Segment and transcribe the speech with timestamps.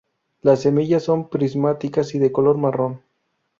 [0.41, 3.03] Las semillas son prismáticas y de color marrón.